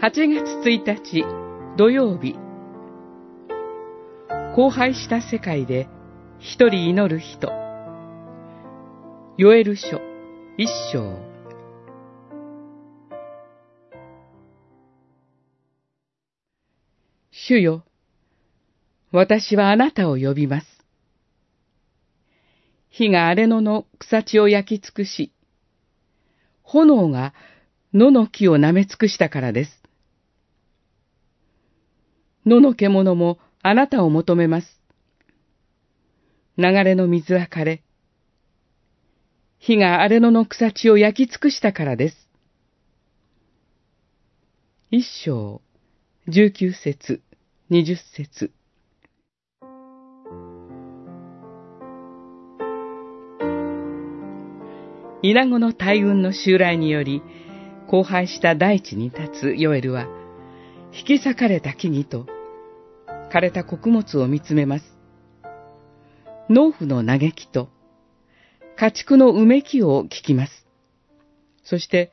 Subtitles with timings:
[0.00, 1.24] 8月1日
[1.76, 2.36] 土曜日
[4.56, 5.88] 荒廃した世界で
[6.38, 7.50] 一人祈る人
[9.38, 10.00] ヨエル書
[10.56, 11.18] 一章
[17.32, 17.82] 主よ、
[19.10, 20.66] 私はあなたを呼びます。
[22.88, 25.32] 火が荒れ野の草地を焼き尽くし、
[26.62, 27.32] 炎が
[27.94, 29.87] 野の木を舐め尽くしたからです。
[32.46, 34.80] 野の獣もあなたを求めます。
[36.56, 37.82] 流れの水は枯れ、
[39.58, 42.28] 火が荒れ野の草地を焼き尽くしたからです。
[44.90, 45.60] 一章、
[46.28, 47.20] 十九節、
[47.68, 48.52] 二十節。
[55.20, 57.22] 稲子の大群の襲来により、
[57.88, 60.06] 荒廃した大地に立つヨエルは、
[60.98, 62.26] 引き裂かれた木々と、
[63.32, 64.84] 枯れた穀物を見つめます。
[66.50, 67.68] 農夫の嘆きと、
[68.76, 70.66] 家畜のうめきを聞きます。
[71.62, 72.10] そして、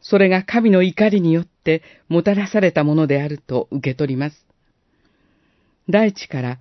[0.00, 4.46] それが神の怒りによってもたらされたものであると受け取ります。
[5.88, 6.58] 大地から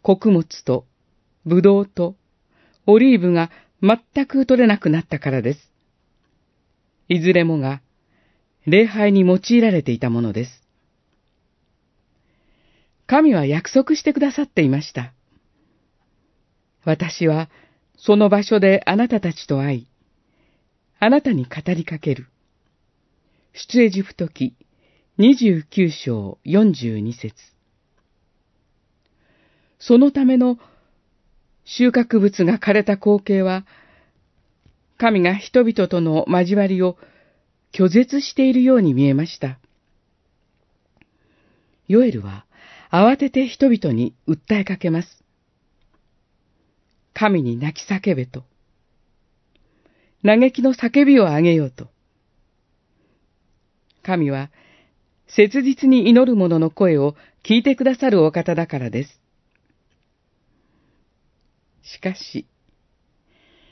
[0.00, 0.86] 穀物と
[1.44, 2.16] ブドウと
[2.86, 3.50] オリーブが
[3.82, 5.70] 全く取れなくなったからです。
[7.10, 7.82] いずれもが
[8.66, 10.61] 礼拝に用いられていたものです。
[13.12, 15.12] 神は約束してくださっていました。
[16.82, 17.50] 私は
[17.98, 19.86] その場所であなたたちと会い、
[20.98, 22.28] あなたに語りかける。
[23.52, 24.54] 出エジプト記
[25.18, 27.34] 29章42節
[29.78, 30.58] そのための
[31.66, 33.66] 収穫物が枯れた光景は、
[34.96, 36.96] 神が人々との交わりを
[37.74, 39.58] 拒絶しているように見えました。
[41.88, 42.46] ヨエルは
[42.94, 45.24] 慌てて人々に訴えかけます。
[47.14, 48.44] 神に泣き叫べと。
[50.22, 51.88] 嘆きの叫びを上げようと。
[54.02, 54.50] 神は
[55.26, 59.20] 切実に祈る者の声を聞いてくださるお方だからです。
[61.82, 62.46] しかし、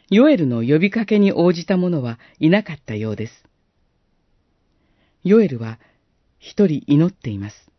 [0.09, 3.45] ヨエルの呼びかけに応じた者はいなかったようです。
[5.25, 5.79] ヨエルは
[6.39, 7.71] 一人祈っています。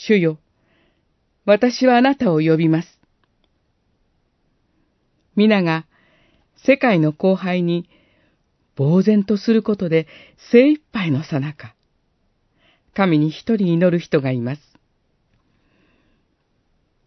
[0.00, 0.38] 主よ、
[1.44, 3.00] 私はあなたを呼びます。
[5.34, 5.86] 皆が
[6.64, 7.88] 世界の後輩に
[8.76, 10.06] 呆然とすることで
[10.52, 11.74] 精一杯のさなか、
[12.94, 14.62] 神に一人祈る人がいます。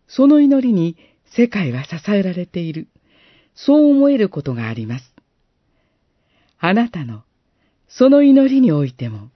[0.07, 0.97] その祈りに
[1.33, 2.89] 世界は支えられている。
[3.55, 5.13] そう思えることがあります。
[6.59, 7.23] あなたの
[7.87, 9.29] その祈りにおいても、